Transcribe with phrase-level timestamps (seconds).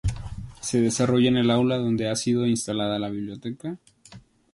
[0.61, 3.77] Se desarrolla en el aula donde ha sido instalada la biblioteca.